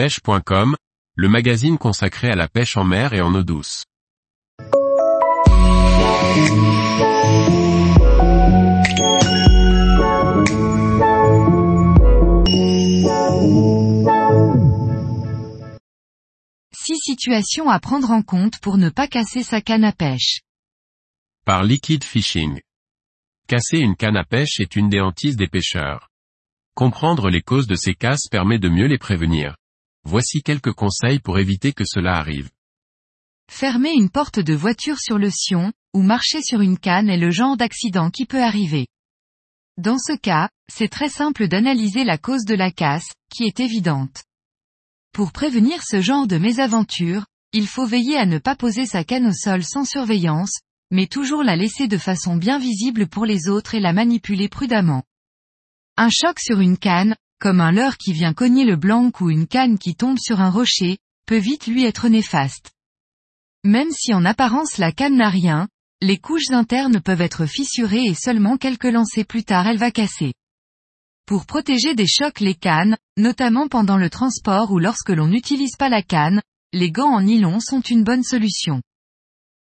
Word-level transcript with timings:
pêche.com, 0.00 0.76
le 1.14 1.28
magazine 1.28 1.76
consacré 1.76 2.30
à 2.30 2.34
la 2.34 2.48
pêche 2.48 2.78
en 2.78 2.84
mer 2.84 3.12
et 3.12 3.20
en 3.20 3.34
eau 3.34 3.42
douce. 3.42 3.84
Six 16.72 16.96
situations 17.02 17.68
à 17.68 17.78
prendre 17.78 18.10
en 18.10 18.22
compte 18.22 18.58
pour 18.60 18.78
ne 18.78 18.88
pas 18.88 19.06
casser 19.06 19.42
sa 19.42 19.60
canne 19.60 19.84
à 19.84 19.92
pêche. 19.92 20.40
Par 21.44 21.62
Liquid 21.62 22.04
Fishing. 22.04 22.58
Casser 23.46 23.80
une 23.80 23.96
canne 23.96 24.16
à 24.16 24.24
pêche 24.24 24.60
est 24.60 24.76
une 24.76 24.88
des 24.88 25.02
hantises 25.02 25.36
des 25.36 25.48
pêcheurs. 25.48 26.08
Comprendre 26.74 27.28
les 27.28 27.42
causes 27.42 27.66
de 27.66 27.74
ces 27.74 27.92
casses 27.92 28.28
permet 28.30 28.58
de 28.58 28.70
mieux 28.70 28.86
les 28.86 28.96
prévenir. 28.96 29.56
Voici 30.04 30.42
quelques 30.42 30.72
conseils 30.72 31.20
pour 31.20 31.38
éviter 31.38 31.72
que 31.72 31.84
cela 31.86 32.16
arrive. 32.16 32.50
Fermer 33.50 33.92
une 33.92 34.10
porte 34.10 34.38
de 34.38 34.54
voiture 34.54 34.98
sur 34.98 35.18
le 35.18 35.30
sion, 35.30 35.72
ou 35.92 36.02
marcher 36.02 36.42
sur 36.42 36.60
une 36.60 36.78
canne 36.78 37.10
est 37.10 37.18
le 37.18 37.30
genre 37.30 37.56
d'accident 37.56 38.10
qui 38.10 38.24
peut 38.24 38.42
arriver. 38.42 38.86
Dans 39.76 39.98
ce 39.98 40.16
cas, 40.16 40.48
c'est 40.72 40.88
très 40.88 41.08
simple 41.08 41.48
d'analyser 41.48 42.04
la 42.04 42.18
cause 42.18 42.44
de 42.44 42.54
la 42.54 42.70
casse, 42.70 43.12
qui 43.30 43.44
est 43.44 43.60
évidente. 43.60 44.24
Pour 45.12 45.32
prévenir 45.32 45.82
ce 45.82 46.00
genre 46.00 46.26
de 46.26 46.38
mésaventure, 46.38 47.26
il 47.52 47.66
faut 47.66 47.86
veiller 47.86 48.16
à 48.16 48.26
ne 48.26 48.38
pas 48.38 48.54
poser 48.54 48.86
sa 48.86 49.04
canne 49.04 49.26
au 49.26 49.32
sol 49.32 49.64
sans 49.64 49.84
surveillance, 49.84 50.60
mais 50.90 51.06
toujours 51.06 51.42
la 51.42 51.56
laisser 51.56 51.88
de 51.88 51.98
façon 51.98 52.36
bien 52.36 52.58
visible 52.58 53.08
pour 53.08 53.26
les 53.26 53.48
autres 53.48 53.74
et 53.74 53.80
la 53.80 53.92
manipuler 53.92 54.48
prudemment. 54.48 55.02
Un 55.96 56.08
choc 56.10 56.38
sur 56.38 56.60
une 56.60 56.78
canne, 56.78 57.16
comme 57.40 57.60
un 57.62 57.72
leurre 57.72 57.96
qui 57.96 58.12
vient 58.12 58.34
cogner 58.34 58.64
le 58.64 58.76
blanc 58.76 59.10
ou 59.20 59.30
une 59.30 59.46
canne 59.46 59.78
qui 59.78 59.94
tombe 59.94 60.18
sur 60.18 60.40
un 60.40 60.50
rocher, 60.50 60.98
peut 61.26 61.38
vite 61.38 61.66
lui 61.66 61.84
être 61.84 62.08
néfaste. 62.08 62.72
Même 63.64 63.90
si 63.90 64.12
en 64.12 64.24
apparence 64.24 64.78
la 64.78 64.92
canne 64.92 65.16
n'a 65.16 65.30
rien, 65.30 65.66
les 66.02 66.18
couches 66.18 66.50
internes 66.50 67.00
peuvent 67.00 67.20
être 67.20 67.46
fissurées 67.46 68.04
et 68.04 68.14
seulement 68.14 68.58
quelques 68.58 68.84
lancers 68.84 69.26
plus 69.26 69.44
tard 69.44 69.66
elle 69.66 69.78
va 69.78 69.90
casser. 69.90 70.34
Pour 71.26 71.46
protéger 71.46 71.94
des 71.94 72.06
chocs 72.06 72.40
les 72.40 72.54
cannes, 72.54 72.96
notamment 73.16 73.68
pendant 73.68 73.96
le 73.96 74.10
transport 74.10 74.70
ou 74.70 74.78
lorsque 74.78 75.10
l'on 75.10 75.28
n'utilise 75.28 75.76
pas 75.76 75.88
la 75.88 76.02
canne, 76.02 76.42
les 76.72 76.90
gants 76.90 77.14
en 77.14 77.22
nylon 77.22 77.60
sont 77.60 77.80
une 77.80 78.04
bonne 78.04 78.22
solution. 78.22 78.82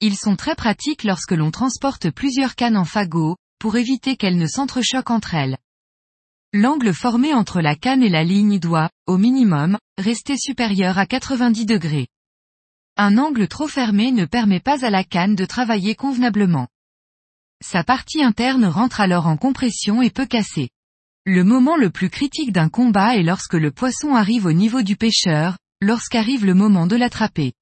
Ils 0.00 0.16
sont 0.16 0.36
très 0.36 0.54
pratiques 0.54 1.04
lorsque 1.04 1.32
l'on 1.32 1.50
transporte 1.50 2.10
plusieurs 2.10 2.56
cannes 2.56 2.76
en 2.76 2.84
fagot, 2.84 3.36
pour 3.58 3.76
éviter 3.76 4.16
qu'elles 4.16 4.36
ne 4.36 4.46
s'entrechoquent 4.46 5.10
entre 5.10 5.34
elles. 5.34 5.56
L'angle 6.56 6.94
formé 6.94 7.34
entre 7.34 7.60
la 7.60 7.74
canne 7.74 8.04
et 8.04 8.08
la 8.08 8.22
ligne 8.22 8.60
doit, 8.60 8.88
au 9.08 9.18
minimum, 9.18 9.76
rester 9.98 10.36
supérieur 10.36 10.98
à 10.98 11.04
90 11.04 11.66
degrés. 11.66 12.06
Un 12.96 13.18
angle 13.18 13.48
trop 13.48 13.66
fermé 13.66 14.12
ne 14.12 14.24
permet 14.24 14.60
pas 14.60 14.86
à 14.86 14.90
la 14.90 15.02
canne 15.02 15.34
de 15.34 15.46
travailler 15.46 15.96
convenablement. 15.96 16.68
Sa 17.60 17.82
partie 17.82 18.22
interne 18.22 18.66
rentre 18.66 19.00
alors 19.00 19.26
en 19.26 19.36
compression 19.36 20.00
et 20.00 20.10
peut 20.10 20.26
casser. 20.26 20.68
Le 21.26 21.42
moment 21.42 21.76
le 21.76 21.90
plus 21.90 22.08
critique 22.08 22.52
d'un 22.52 22.68
combat 22.68 23.16
est 23.16 23.24
lorsque 23.24 23.54
le 23.54 23.72
poisson 23.72 24.14
arrive 24.14 24.46
au 24.46 24.52
niveau 24.52 24.82
du 24.82 24.94
pêcheur, 24.94 25.58
lorsqu'arrive 25.80 26.44
le 26.44 26.54
moment 26.54 26.86
de 26.86 26.94
l'attraper. 26.94 27.52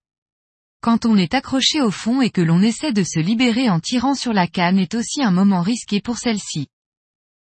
Quand 0.82 1.06
on 1.06 1.16
est 1.16 1.32
accroché 1.32 1.80
au 1.80 1.90
fond 1.90 2.20
et 2.20 2.28
que 2.28 2.42
l'on 2.42 2.60
essaie 2.60 2.92
de 2.92 3.04
se 3.04 3.20
libérer 3.20 3.70
en 3.70 3.80
tirant 3.80 4.14
sur 4.14 4.34
la 4.34 4.48
canne 4.48 4.78
est 4.78 4.94
aussi 4.94 5.22
un 5.22 5.30
moment 5.30 5.62
risqué 5.62 6.02
pour 6.02 6.18
celle-ci. 6.18 6.66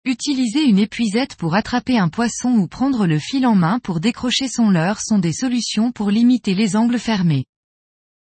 Utiliser 0.09 0.63
une 0.63 0.79
épuisette 0.79 1.35
pour 1.35 1.57
attraper 1.57 1.99
un 1.99 2.09
poisson 2.09 2.51
ou 2.51 2.69
prendre 2.69 3.09
le 3.09 3.19
fil 3.19 3.45
en 3.45 3.57
main 3.57 3.81
pour 3.81 3.99
décrocher 3.99 4.47
son 4.47 4.71
leurre 4.71 5.01
sont 5.01 5.19
des 5.19 5.33
solutions 5.33 5.91
pour 5.91 6.13
limiter 6.13 6.55
les 6.55 6.77
angles 6.77 7.01
fermés. 7.01 7.45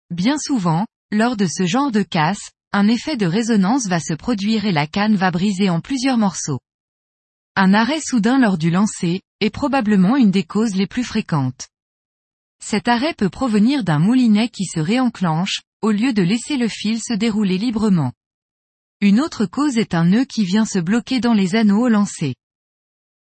Bien 0.08 0.38
souvent, 0.38 0.86
lors 1.10 1.36
de 1.36 1.48
ce 1.48 1.66
genre 1.66 1.90
de 1.90 2.02
casse, 2.02 2.52
un 2.72 2.86
effet 2.86 3.16
de 3.16 3.26
résonance 3.26 3.88
va 3.88 3.98
se 3.98 4.14
produire 4.14 4.64
et 4.64 4.70
la 4.70 4.86
canne 4.86 5.16
va 5.16 5.32
briser 5.32 5.70
en 5.70 5.80
plusieurs 5.80 6.18
morceaux. 6.18 6.60
Un 7.56 7.74
arrêt 7.74 8.00
soudain 8.00 8.38
lors 8.38 8.58
du 8.58 8.70
lancer, 8.70 9.20
est 9.40 9.50
probablement 9.50 10.16
une 10.16 10.30
des 10.30 10.44
causes 10.44 10.76
les 10.76 10.86
plus 10.86 11.02
fréquentes. 11.02 11.66
Cet 12.64 12.86
arrêt 12.86 13.14
peut 13.14 13.28
provenir 13.28 13.82
d'un 13.82 13.98
moulinet 13.98 14.50
qui 14.50 14.66
se 14.66 14.78
réenclenche, 14.78 15.62
au 15.80 15.90
lieu 15.90 16.12
de 16.12 16.22
laisser 16.22 16.56
le 16.58 16.68
fil 16.68 17.00
se 17.02 17.12
dérouler 17.12 17.58
librement. 17.58 18.12
Une 19.02 19.18
autre 19.18 19.46
cause 19.46 19.78
est 19.78 19.94
un 19.94 20.04
nœud 20.04 20.24
qui 20.24 20.44
vient 20.44 20.64
se 20.64 20.78
bloquer 20.78 21.18
dans 21.18 21.32
les 21.32 21.56
anneaux 21.56 21.86
au 21.86 21.88
lancer. 21.88 22.36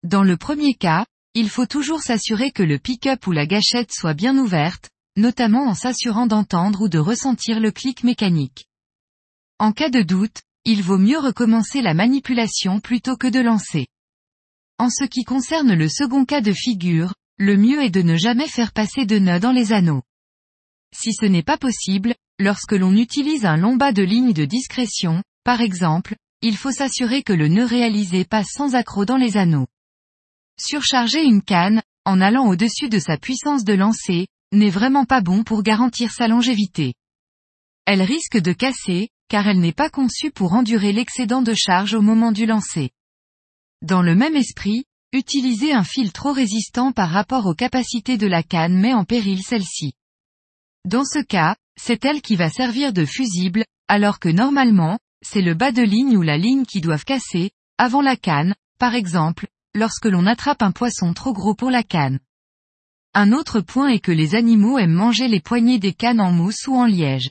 Dans 0.02 0.24
le 0.24 0.36
premier 0.36 0.74
cas, 0.74 1.06
il 1.34 1.48
faut 1.48 1.66
toujours 1.66 2.00
s'assurer 2.00 2.50
que 2.50 2.64
le 2.64 2.80
pick-up 2.80 3.24
ou 3.28 3.30
la 3.30 3.46
gâchette 3.46 3.92
soit 3.92 4.12
bien 4.12 4.36
ouverte, 4.36 4.90
notamment 5.16 5.68
en 5.68 5.74
s'assurant 5.74 6.26
d'entendre 6.26 6.80
ou 6.80 6.88
de 6.88 6.98
ressentir 6.98 7.60
le 7.60 7.70
clic 7.70 8.02
mécanique. 8.02 8.66
En 9.60 9.70
cas 9.70 9.88
de 9.88 10.02
doute, 10.02 10.42
il 10.64 10.82
vaut 10.82 10.98
mieux 10.98 11.20
recommencer 11.20 11.80
la 11.80 11.94
manipulation 11.94 12.80
plutôt 12.80 13.16
que 13.16 13.28
de 13.28 13.38
lancer. 13.38 13.86
En 14.80 14.90
ce 14.90 15.04
qui 15.04 15.22
concerne 15.22 15.74
le 15.74 15.88
second 15.88 16.24
cas 16.24 16.40
de 16.40 16.52
figure, 16.52 17.14
le 17.36 17.56
mieux 17.56 17.84
est 17.84 17.90
de 17.90 18.02
ne 18.02 18.16
jamais 18.16 18.48
faire 18.48 18.72
passer 18.72 19.06
de 19.06 19.20
nœuds 19.20 19.38
dans 19.38 19.52
les 19.52 19.72
anneaux. 19.72 20.02
Si 20.92 21.12
ce 21.12 21.26
n'est 21.26 21.44
pas 21.44 21.56
possible, 21.56 22.16
lorsque 22.40 22.72
l'on 22.72 22.96
utilise 22.96 23.46
un 23.46 23.56
long 23.56 23.76
bas 23.76 23.92
de 23.92 24.02
ligne 24.02 24.32
de 24.32 24.44
discrétion, 24.44 25.22
par 25.48 25.62
exemple, 25.62 26.14
il 26.42 26.58
faut 26.58 26.72
s'assurer 26.72 27.22
que 27.22 27.32
le 27.32 27.48
nœud 27.48 27.64
réalisé 27.64 28.26
passe 28.26 28.50
sans 28.52 28.74
accroc 28.74 29.06
dans 29.06 29.16
les 29.16 29.38
anneaux. 29.38 29.66
Surcharger 30.60 31.24
une 31.24 31.40
canne, 31.40 31.80
en 32.04 32.20
allant 32.20 32.48
au-dessus 32.48 32.90
de 32.90 32.98
sa 32.98 33.16
puissance 33.16 33.64
de 33.64 33.72
lancer, 33.72 34.26
n'est 34.52 34.68
vraiment 34.68 35.06
pas 35.06 35.22
bon 35.22 35.44
pour 35.44 35.62
garantir 35.62 36.12
sa 36.12 36.28
longévité. 36.28 36.92
Elle 37.86 38.02
risque 38.02 38.36
de 38.36 38.52
casser, 38.52 39.08
car 39.30 39.48
elle 39.48 39.58
n'est 39.60 39.72
pas 39.72 39.88
conçue 39.88 40.30
pour 40.30 40.52
endurer 40.52 40.92
l'excédent 40.92 41.40
de 41.40 41.54
charge 41.54 41.94
au 41.94 42.02
moment 42.02 42.30
du 42.30 42.44
lancer. 42.44 42.90
Dans 43.80 44.02
le 44.02 44.14
même 44.14 44.36
esprit, 44.36 44.84
utiliser 45.14 45.72
un 45.72 45.82
fil 45.82 46.12
trop 46.12 46.34
résistant 46.34 46.92
par 46.92 47.08
rapport 47.08 47.46
aux 47.46 47.54
capacités 47.54 48.18
de 48.18 48.26
la 48.26 48.42
canne 48.42 48.78
met 48.78 48.92
en 48.92 49.06
péril 49.06 49.42
celle-ci. 49.42 49.94
Dans 50.84 51.06
ce 51.06 51.20
cas, 51.20 51.56
c'est 51.80 52.04
elle 52.04 52.20
qui 52.20 52.36
va 52.36 52.50
servir 52.50 52.92
de 52.92 53.06
fusible, 53.06 53.64
alors 53.88 54.18
que 54.18 54.28
normalement, 54.28 54.98
c'est 55.22 55.42
le 55.42 55.54
bas 55.54 55.72
de 55.72 55.82
ligne 55.82 56.16
ou 56.16 56.22
la 56.22 56.38
ligne 56.38 56.64
qui 56.64 56.80
doivent 56.80 57.04
casser, 57.04 57.50
avant 57.78 58.02
la 58.02 58.16
canne, 58.16 58.54
par 58.78 58.94
exemple, 58.94 59.48
lorsque 59.74 60.06
l'on 60.06 60.26
attrape 60.26 60.62
un 60.62 60.72
poisson 60.72 61.12
trop 61.14 61.32
gros 61.32 61.54
pour 61.54 61.70
la 61.70 61.82
canne. 61.82 62.20
Un 63.14 63.32
autre 63.32 63.60
point 63.60 63.88
est 63.88 64.00
que 64.00 64.12
les 64.12 64.34
animaux 64.34 64.78
aiment 64.78 64.92
manger 64.92 65.28
les 65.28 65.40
poignées 65.40 65.78
des 65.78 65.92
cannes 65.92 66.20
en 66.20 66.30
mousse 66.30 66.66
ou 66.66 66.74
en 66.76 66.86
liège. 66.86 67.30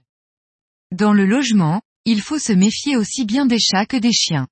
Dans 0.91 1.13
le 1.13 1.25
logement, 1.25 1.81
il 2.05 2.21
faut 2.21 2.39
se 2.39 2.53
méfier 2.53 2.97
aussi 2.97 3.25
bien 3.25 3.45
des 3.45 3.59
chats 3.59 3.85
que 3.85 3.97
des 3.97 4.13
chiens. 4.13 4.47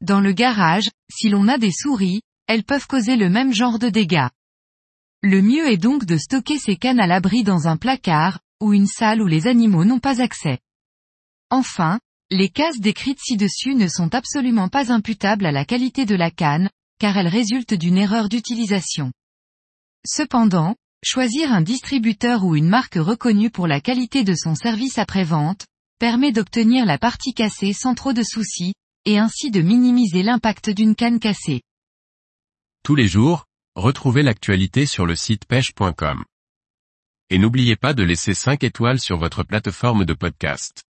Dans 0.00 0.20
le 0.20 0.32
garage, 0.32 0.88
si 1.10 1.28
l'on 1.28 1.48
a 1.48 1.58
des 1.58 1.72
souris, 1.72 2.22
elles 2.46 2.64
peuvent 2.64 2.86
causer 2.86 3.16
le 3.16 3.28
même 3.28 3.52
genre 3.52 3.78
de 3.78 3.88
dégâts. 3.88 4.28
Le 5.22 5.42
mieux 5.42 5.68
est 5.68 5.76
donc 5.76 6.06
de 6.06 6.16
stocker 6.16 6.58
ces 6.58 6.76
cannes 6.76 7.00
à 7.00 7.06
l'abri 7.06 7.42
dans 7.42 7.68
un 7.68 7.76
placard, 7.76 8.40
ou 8.60 8.72
une 8.72 8.86
salle 8.86 9.20
où 9.20 9.26
les 9.26 9.46
animaux 9.46 9.84
n'ont 9.84 9.98
pas 9.98 10.22
accès. 10.22 10.58
Enfin, 11.50 12.00
les 12.30 12.48
casses 12.48 12.78
décrites 12.78 13.18
ci-dessus 13.20 13.74
ne 13.74 13.88
sont 13.88 14.14
absolument 14.14 14.68
pas 14.68 14.92
imputables 14.92 15.46
à 15.46 15.52
la 15.52 15.64
qualité 15.64 16.06
de 16.06 16.14
la 16.14 16.30
canne, 16.30 16.70
car 17.00 17.16
elles 17.16 17.28
résultent 17.28 17.74
d'une 17.74 17.96
erreur 17.96 18.28
d'utilisation. 18.28 19.10
Cependant, 20.06 20.76
choisir 21.04 21.52
un 21.52 21.60
distributeur 21.60 22.44
ou 22.44 22.54
une 22.54 22.68
marque 22.68 22.94
reconnue 22.94 23.50
pour 23.50 23.66
la 23.66 23.80
qualité 23.80 24.22
de 24.22 24.34
son 24.34 24.54
service 24.54 24.98
après-vente, 24.98 25.66
permet 25.98 26.30
d'obtenir 26.30 26.86
la 26.86 26.98
partie 26.98 27.34
cassée 27.34 27.72
sans 27.72 27.94
trop 27.94 28.12
de 28.12 28.22
soucis, 28.22 28.74
et 29.06 29.18
ainsi 29.18 29.50
de 29.50 29.60
minimiser 29.60 30.22
l'impact 30.22 30.70
d'une 30.70 30.94
canne 30.94 31.18
cassée. 31.18 31.62
Tous 32.84 32.94
les 32.94 33.08
jours, 33.08 33.46
retrouvez 33.74 34.22
l'actualité 34.22 34.86
sur 34.86 35.04
le 35.04 35.16
site 35.16 35.46
pêche.com. 35.46 36.24
Et 37.28 37.38
n'oubliez 37.38 37.76
pas 37.76 37.92
de 37.92 38.02
laisser 38.02 38.34
5 38.34 38.62
étoiles 38.62 39.00
sur 39.00 39.18
votre 39.18 39.42
plateforme 39.42 40.04
de 40.04 40.14
podcast. 40.14 40.82